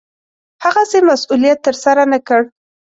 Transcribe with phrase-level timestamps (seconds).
[0.63, 2.41] هغسې مسوولت ترسره نه کړ.